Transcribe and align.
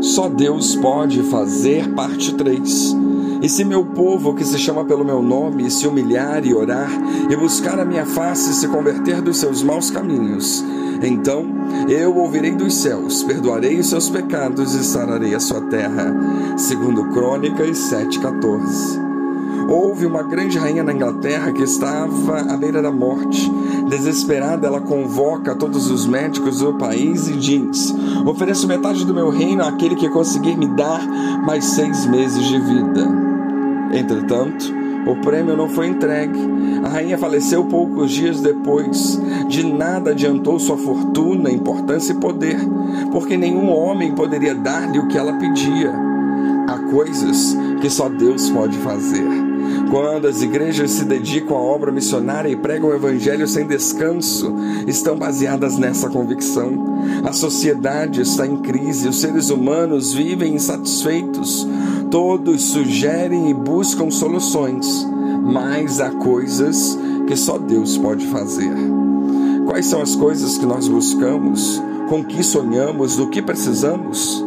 Só 0.00 0.28
Deus 0.28 0.74
pode 0.76 1.22
fazer 1.24 1.92
parte 1.94 2.34
3. 2.34 2.96
E 3.42 3.48
se 3.48 3.64
meu 3.64 3.84
povo, 3.84 4.34
que 4.34 4.44
se 4.44 4.58
chama 4.58 4.84
pelo 4.84 5.04
meu 5.04 5.22
nome, 5.22 5.70
se 5.70 5.86
humilhar 5.86 6.44
e 6.44 6.54
orar, 6.54 6.90
e 7.30 7.36
buscar 7.36 7.78
a 7.78 7.84
minha 7.84 8.04
face 8.04 8.50
e 8.50 8.54
se 8.54 8.68
converter 8.68 9.22
dos 9.22 9.38
seus 9.38 9.62
maus 9.62 9.90
caminhos, 9.90 10.64
então 11.02 11.46
eu 11.88 12.14
ouvirei 12.16 12.52
dos 12.52 12.74
céus, 12.74 13.22
perdoarei 13.22 13.78
os 13.78 13.88
seus 13.88 14.10
pecados 14.10 14.74
e 14.74 14.84
sararei 14.84 15.34
a 15.34 15.40
sua 15.40 15.60
terra. 15.62 16.14
Segundo 16.56 17.08
Crônicas 17.08 17.78
7,14. 17.90 19.10
Houve 19.68 20.04
uma 20.04 20.22
grande 20.22 20.58
rainha 20.58 20.82
na 20.82 20.92
Inglaterra 20.92 21.52
que 21.52 21.62
estava 21.62 22.40
à 22.40 22.56
beira 22.56 22.82
da 22.82 22.90
morte. 22.90 23.50
Desesperada, 23.90 24.68
ela 24.68 24.80
convoca 24.80 25.52
todos 25.52 25.90
os 25.90 26.06
médicos 26.06 26.60
do 26.60 26.74
país 26.74 27.26
e 27.26 27.32
diz: 27.32 27.92
Ofereço 28.24 28.68
metade 28.68 29.04
do 29.04 29.12
meu 29.12 29.30
reino 29.30 29.64
àquele 29.64 29.96
que 29.96 30.08
conseguir 30.08 30.56
me 30.56 30.68
dar 30.68 31.04
mais 31.44 31.64
seis 31.64 32.06
meses 32.06 32.44
de 32.46 32.60
vida. 32.60 33.08
Entretanto, 33.92 34.72
o 35.08 35.16
prêmio 35.16 35.56
não 35.56 35.68
foi 35.68 35.88
entregue. 35.88 36.38
A 36.84 36.88
rainha 36.88 37.18
faleceu 37.18 37.64
poucos 37.64 38.12
dias 38.12 38.40
depois. 38.40 39.20
De 39.48 39.64
nada 39.64 40.12
adiantou 40.12 40.60
sua 40.60 40.78
fortuna, 40.78 41.50
importância 41.50 42.12
e 42.12 42.20
poder, 42.20 42.60
porque 43.10 43.36
nenhum 43.36 43.70
homem 43.70 44.14
poderia 44.14 44.54
dar-lhe 44.54 45.00
o 45.00 45.08
que 45.08 45.18
ela 45.18 45.32
pedia. 45.32 45.92
Há 46.68 46.78
coisas 46.92 47.56
que 47.80 47.90
só 47.90 48.08
Deus 48.08 48.48
pode 48.50 48.78
fazer. 48.78 49.49
Quando 49.90 50.28
as 50.28 50.40
igrejas 50.40 50.92
se 50.92 51.04
dedicam 51.04 51.56
à 51.56 51.60
obra 51.60 51.90
missionária 51.90 52.48
e 52.48 52.54
pregam 52.54 52.90
o 52.90 52.94
evangelho 52.94 53.48
sem 53.48 53.66
descanso, 53.66 54.54
estão 54.86 55.16
baseadas 55.16 55.76
nessa 55.76 56.08
convicção. 56.08 56.72
A 57.24 57.32
sociedade 57.32 58.20
está 58.20 58.46
em 58.46 58.58
crise, 58.58 59.08
os 59.08 59.20
seres 59.20 59.50
humanos 59.50 60.12
vivem 60.12 60.54
insatisfeitos, 60.54 61.66
todos 62.08 62.62
sugerem 62.66 63.50
e 63.50 63.54
buscam 63.54 64.12
soluções, 64.12 65.04
mas 65.42 66.00
há 66.00 66.10
coisas 66.10 66.96
que 67.26 67.34
só 67.34 67.58
Deus 67.58 67.98
pode 67.98 68.24
fazer. 68.28 68.72
Quais 69.66 69.86
são 69.86 70.00
as 70.00 70.14
coisas 70.14 70.56
que 70.56 70.66
nós 70.66 70.86
buscamos? 70.86 71.82
Com 72.08 72.24
que 72.24 72.44
sonhamos? 72.44 73.16
Do 73.16 73.28
que 73.28 73.42
precisamos? 73.42 74.44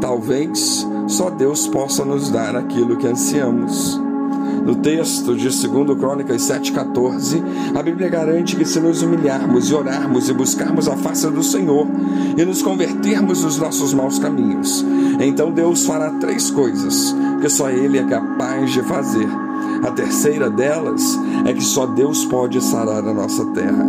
Talvez 0.00 0.86
só 1.06 1.28
Deus 1.28 1.66
possa 1.66 2.02
nos 2.02 2.30
dar 2.30 2.56
aquilo 2.56 2.96
que 2.96 3.06
ansiamos. 3.06 4.09
No 4.64 4.76
texto 4.76 5.34
de 5.34 5.44
2 5.44 5.98
Crônicas 5.98 6.42
7,14, 6.42 7.42
a 7.74 7.82
Bíblia 7.82 8.08
garante 8.08 8.56
que 8.56 8.64
se 8.64 8.78
nos 8.78 9.02
humilharmos 9.02 9.70
e 9.70 9.74
orarmos 9.74 10.28
e 10.28 10.32
buscarmos 10.32 10.88
a 10.88 10.96
face 10.96 11.28
do 11.30 11.42
Senhor 11.42 11.86
e 12.36 12.44
nos 12.44 12.62
convertermos 12.62 13.42
dos 13.42 13.58
nossos 13.58 13.94
maus 13.94 14.18
caminhos, 14.18 14.84
então 15.18 15.50
Deus 15.50 15.84
fará 15.84 16.10
três 16.12 16.50
coisas 16.50 17.14
que 17.40 17.48
só 17.48 17.70
Ele 17.70 17.98
é 17.98 18.04
capaz 18.04 18.72
de 18.72 18.82
fazer. 18.82 19.28
A 19.82 19.90
terceira 19.90 20.50
delas 20.50 21.18
é 21.46 21.52
que 21.54 21.64
só 21.64 21.86
Deus 21.86 22.24
pode 22.26 22.60
sarar 22.60 23.04
a 23.04 23.14
nossa 23.14 23.46
terra. 23.46 23.88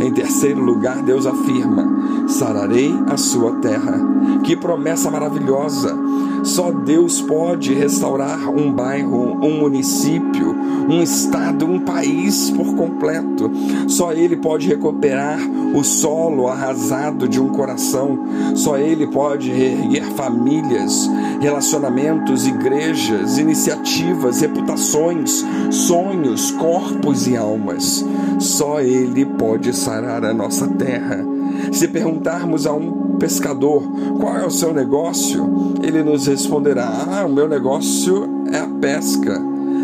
Em 0.00 0.10
terceiro 0.12 0.60
lugar, 0.62 1.02
Deus 1.02 1.26
afirma: 1.26 2.26
sararei 2.26 2.92
a 3.06 3.16
sua 3.16 3.52
terra. 3.56 4.00
Que 4.42 4.56
promessa 4.56 5.10
maravilhosa! 5.10 5.96
Só 6.42 6.70
Deus 6.70 7.20
pode 7.20 7.74
restaurar 7.74 8.48
um 8.48 8.72
bairro, 8.72 9.38
um 9.44 9.58
município, 9.58 10.54
um 10.88 11.02
estado, 11.02 11.64
um 11.64 11.80
país 11.80 12.50
por 12.50 12.74
completo. 12.74 13.50
Só 13.88 14.12
Ele 14.12 14.36
pode 14.36 14.66
recuperar 14.68 15.38
o 15.74 15.84
solo 15.84 16.48
arrasado 16.48 17.28
de 17.28 17.40
um 17.40 17.48
coração. 17.48 18.18
Só 18.54 18.78
Ele 18.78 19.06
pode 19.06 19.50
reerguer 19.50 20.04
famílias, 20.12 21.08
relacionamentos, 21.40 22.46
igrejas, 22.46 23.38
iniciativas, 23.38 24.40
reputações, 24.40 25.44
sonhos, 25.70 26.50
corpos 26.52 27.26
e 27.26 27.36
almas. 27.36 28.04
Só 28.38 28.80
Ele 28.80 29.24
pode 29.24 29.74
sarar 29.76 30.24
a 30.24 30.32
nossa 30.32 30.66
terra. 30.66 31.39
Se 31.72 31.88
perguntarmos 31.88 32.66
a 32.66 32.72
um 32.72 33.16
pescador 33.18 33.82
qual 34.18 34.36
é 34.36 34.46
o 34.46 34.50
seu 34.50 34.72
negócio, 34.72 35.74
ele 35.82 36.02
nos 36.02 36.26
responderá: 36.26 37.06
Ah, 37.08 37.26
o 37.26 37.32
meu 37.32 37.48
negócio 37.48 38.28
é 38.52 38.58
a 38.58 38.66
pesca. 38.66 39.40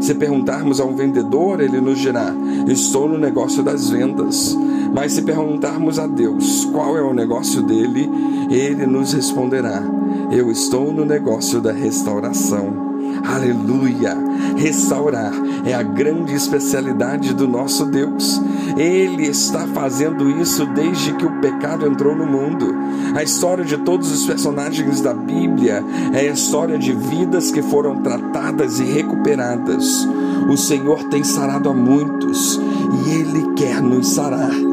Se 0.00 0.14
perguntarmos 0.14 0.80
a 0.80 0.84
um 0.84 0.94
vendedor, 0.94 1.60
ele 1.60 1.80
nos 1.80 1.98
dirá: 1.98 2.34
Estou 2.66 3.08
no 3.08 3.18
negócio 3.18 3.62
das 3.62 3.90
vendas. 3.90 4.56
Mas 4.92 5.12
se 5.12 5.22
perguntarmos 5.22 5.98
a 5.98 6.06
Deus 6.06 6.64
qual 6.66 6.96
é 6.96 7.02
o 7.02 7.14
negócio 7.14 7.62
dele, 7.62 8.10
ele 8.50 8.86
nos 8.86 9.12
responderá: 9.12 9.82
Eu 10.30 10.50
estou 10.50 10.92
no 10.92 11.04
negócio 11.04 11.60
da 11.60 11.72
restauração. 11.72 12.90
Aleluia! 13.24 14.16
Restaurar 14.56 15.32
é 15.64 15.74
a 15.74 15.82
grande 15.82 16.34
especialidade 16.34 17.34
do 17.34 17.46
nosso 17.46 17.84
Deus. 17.86 18.40
Ele 18.76 19.26
está 19.26 19.66
fazendo 19.68 20.30
isso 20.30 20.66
desde 20.66 21.12
que 21.14 21.26
o 21.26 21.40
pecado 21.40 21.86
entrou 21.86 22.14
no 22.14 22.26
mundo. 22.26 22.74
A 23.14 23.22
história 23.22 23.64
de 23.64 23.76
todos 23.78 24.10
os 24.10 24.26
personagens 24.26 25.00
da 25.00 25.14
Bíblia 25.14 25.84
é 26.12 26.20
a 26.20 26.32
história 26.32 26.78
de 26.78 26.92
vidas 26.92 27.50
que 27.50 27.62
foram 27.62 28.02
tratadas 28.02 28.78
e 28.80 28.84
recuperadas. 28.84 30.06
O 30.48 30.56
Senhor 30.56 31.04
tem 31.04 31.22
sarado 31.24 31.68
a 31.68 31.74
muitos 31.74 32.60
e 33.06 33.10
Ele 33.10 33.54
quer 33.54 33.80
nos 33.82 34.08
sarar. 34.08 34.69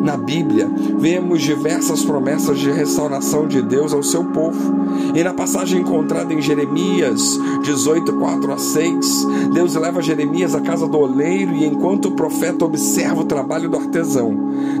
Na 0.00 0.16
Bíblia, 0.16 0.66
vemos 0.98 1.42
diversas 1.42 2.02
promessas 2.02 2.58
de 2.58 2.70
restauração 2.70 3.46
de 3.46 3.60
Deus 3.60 3.92
ao 3.92 4.02
seu 4.02 4.24
povo. 4.24 4.80
E 5.14 5.22
na 5.22 5.34
passagem 5.34 5.82
encontrada 5.82 6.32
em 6.32 6.40
Jeremias 6.40 7.38
18, 7.62 8.14
4 8.14 8.52
a 8.52 8.58
6, 8.58 9.26
Deus 9.52 9.74
leva 9.74 10.00
Jeremias 10.00 10.54
à 10.54 10.60
casa 10.60 10.88
do 10.88 10.98
oleiro 10.98 11.52
e 11.52 11.66
enquanto 11.66 12.06
o 12.06 12.12
profeta 12.12 12.64
observa 12.64 13.20
o 13.20 13.26
trabalho 13.26 13.68
do 13.68 13.76
artesão, 13.76 14.34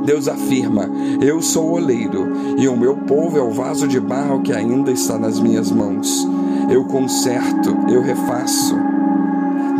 Deus 0.04 0.26
afirma: 0.26 0.88
Eu 1.20 1.42
sou 1.42 1.66
o 1.66 1.72
oleiro 1.74 2.32
e 2.56 2.66
o 2.66 2.76
meu 2.76 2.96
povo 2.96 3.36
é 3.36 3.42
o 3.42 3.50
vaso 3.50 3.86
de 3.86 4.00
barro 4.00 4.40
que 4.40 4.52
ainda 4.52 4.90
está 4.90 5.18
nas 5.18 5.38
minhas 5.38 5.70
mãos. 5.70 6.26
Eu 6.70 6.84
conserto, 6.84 7.76
eu 7.90 8.00
refaço. 8.00 8.74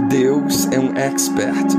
Deus 0.08 0.68
é 0.70 0.78
um 0.78 0.92
expert 0.96 1.76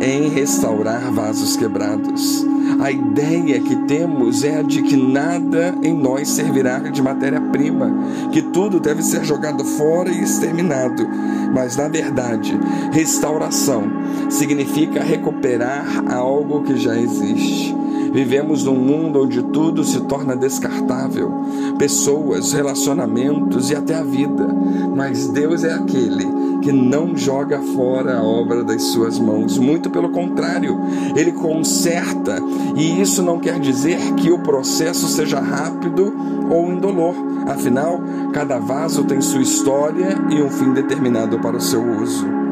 em 0.00 0.28
restaurar 0.30 1.12
vasos 1.12 1.56
quebrados. 1.56 2.53
A 2.80 2.90
ideia 2.90 3.60
que 3.60 3.76
temos 3.86 4.44
é 4.44 4.58
a 4.58 4.62
de 4.62 4.82
que 4.82 4.96
nada 4.96 5.74
em 5.82 5.94
nós 5.94 6.28
servirá 6.28 6.78
de 6.78 7.02
matéria-prima, 7.02 7.92
que 8.32 8.42
tudo 8.42 8.80
deve 8.80 9.02
ser 9.02 9.24
jogado 9.24 9.64
fora 9.64 10.10
e 10.10 10.22
exterminado. 10.22 11.06
Mas, 11.54 11.76
na 11.76 11.88
verdade, 11.88 12.58
restauração 12.92 13.84
significa 14.28 15.02
recuperar 15.02 16.04
algo 16.12 16.62
que 16.62 16.76
já 16.76 16.96
existe. 16.96 17.83
Vivemos 18.14 18.62
num 18.62 18.76
mundo 18.76 19.24
onde 19.24 19.42
tudo 19.42 19.82
se 19.82 20.02
torna 20.02 20.36
descartável: 20.36 21.32
pessoas, 21.76 22.52
relacionamentos 22.52 23.72
e 23.72 23.74
até 23.74 23.96
a 23.96 24.04
vida. 24.04 24.46
Mas 24.94 25.26
Deus 25.26 25.64
é 25.64 25.72
aquele 25.72 26.24
que 26.62 26.70
não 26.70 27.16
joga 27.16 27.60
fora 27.60 28.18
a 28.18 28.22
obra 28.22 28.62
das 28.62 28.82
suas 28.84 29.18
mãos, 29.18 29.58
muito 29.58 29.90
pelo 29.90 30.10
contrário, 30.10 30.78
ele 31.14 31.32
conserta, 31.32 32.40
e 32.74 33.02
isso 33.02 33.22
não 33.22 33.38
quer 33.38 33.58
dizer 33.58 33.98
que 34.14 34.30
o 34.30 34.38
processo 34.38 35.08
seja 35.08 35.40
rápido 35.40 36.14
ou 36.48 36.72
indolor. 36.72 37.14
Afinal, 37.48 38.00
cada 38.32 38.58
vaso 38.60 39.04
tem 39.04 39.20
sua 39.20 39.42
história 39.42 40.16
e 40.30 40.40
um 40.40 40.48
fim 40.48 40.72
determinado 40.72 41.38
para 41.40 41.56
o 41.56 41.60
seu 41.60 41.82
uso. 42.00 42.43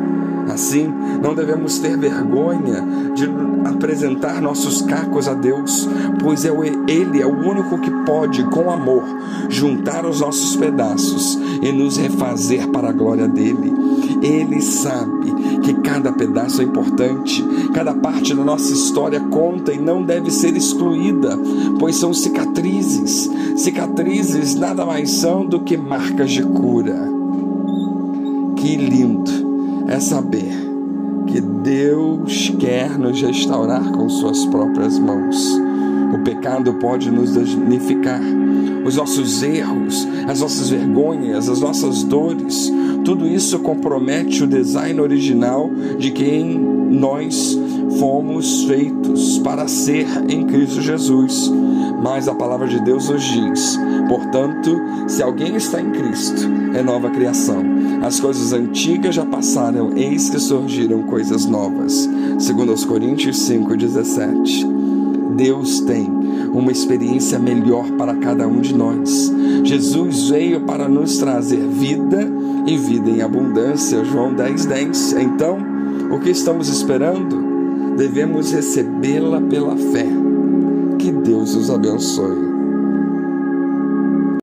Assim, 0.53 0.87
não 1.23 1.35
devemos 1.35 1.79
ter 1.79 1.97
vergonha 1.97 2.85
de 3.15 3.25
apresentar 3.65 4.41
nossos 4.43 4.83
cacos 4.83 5.27
a 5.27 5.33
Deus, 5.33 5.89
pois 6.21 6.45
é 6.45 6.51
Ele 6.87 7.23
é 7.23 7.27
o 7.27 7.31
único 7.31 7.79
que 7.79 7.91
pode, 8.05 8.45
com 8.51 8.71
amor, 8.71 9.03
juntar 9.49 10.05
os 10.05 10.21
nossos 10.21 10.55
pedaços 10.57 11.39
e 11.63 11.73
nos 11.73 11.97
refazer 11.97 12.69
para 12.69 12.91
a 12.91 12.93
glória 12.93 13.27
dele. 13.27 13.73
Ele 14.23 14.61
sabe 14.61 15.33
que 15.63 15.73
cada 15.75 16.13
pedaço 16.13 16.61
é 16.61 16.65
importante, 16.65 17.43
cada 17.73 17.95
parte 17.95 18.35
da 18.35 18.45
nossa 18.45 18.73
história 18.73 19.21
conta 19.21 19.73
e 19.73 19.79
não 19.79 20.03
deve 20.03 20.31
ser 20.31 20.55
excluída, 20.55 21.39
pois 21.79 21.97
são 21.97 22.13
cicatrizes. 22.13 23.31
Cicatrizes 23.57 24.55
nada 24.55 24.85
mais 24.85 25.11
são 25.13 25.47
do 25.47 25.61
que 25.61 25.79
marcas 25.79 26.31
de 26.31 26.43
cura. 26.43 27.11
Que 28.57 28.77
lindo! 28.77 29.52
É 29.89 30.01
saber 30.01 30.53
que 31.27 31.41
Deus 31.41 32.53
quer 32.59 32.99
nos 32.99 33.21
restaurar 33.21 33.93
com 33.93 34.09
Suas 34.09 34.45
próprias 34.47 34.99
mãos. 34.99 35.61
O 36.15 36.19
pecado 36.25 36.75
pode 36.75 37.11
nos 37.11 37.33
danificar, 37.33 38.21
os 38.85 38.97
nossos 38.97 39.43
erros, 39.43 40.07
as 40.29 40.41
nossas 40.41 40.69
vergonhas, 40.69 41.49
as 41.49 41.61
nossas 41.61 42.03
dores, 42.03 42.71
tudo 43.05 43.27
isso 43.27 43.59
compromete 43.61 44.45
o 44.45 44.47
design 44.47 45.01
original 45.01 45.71
de 45.99 46.11
quem 46.11 46.59
nós 46.91 47.59
fomos 47.99 48.65
feitos 48.65 49.39
para 49.39 49.67
ser 49.67 50.07
em 50.29 50.45
Cristo 50.45 50.81
Jesus. 50.81 51.51
Mas 52.03 52.27
a 52.27 52.35
palavra 52.35 52.67
de 52.67 52.81
Deus 52.81 53.09
nos 53.09 53.23
diz: 53.23 53.79
Portanto, 54.09 54.77
se 55.07 55.23
alguém 55.23 55.55
está 55.55 55.81
em 55.81 55.91
Cristo, 55.93 56.51
é 56.75 56.83
nova 56.83 57.09
criação. 57.11 57.63
As 58.03 58.19
coisas 58.19 58.53
antigas 58.53 59.15
já 59.15 59.25
passaram, 59.25 59.97
eis 59.97 60.29
que 60.29 60.41
surgiram 60.41 61.05
coisas 61.05 61.47
novas. 61.47 62.09
Segundo 62.41 62.73
aos 62.73 62.85
Coríntios 62.85 63.39
5:17. 63.39 64.67
Deus 65.37 65.81
tem 65.81 66.11
uma 66.53 66.73
experiência 66.73 67.39
melhor 67.39 67.91
para 67.93 68.15
cada 68.17 68.47
um 68.47 68.61
de 68.61 68.75
nós. 68.75 69.33
Jesus 69.65 70.29
veio 70.29 70.61
para 70.63 70.89
nos 70.89 71.17
trazer 71.19 71.67
vida 71.69 72.29
e 72.67 72.77
vida 72.77 73.09
em 73.09 73.23
abundância. 73.23 74.05
João 74.05 74.35
10:10. 74.35 74.67
10. 74.67 75.13
Então, 75.15 75.59
o 76.11 76.19
que 76.19 76.31
estamos 76.31 76.69
esperando? 76.69 77.53
Devemos 77.97 78.53
recebê-la 78.53 79.41
pela 79.41 79.77
fé. 79.77 80.32
Que 81.03 81.11
Deus 81.11 81.57
os 81.57 81.69
abençoe. 81.69 82.52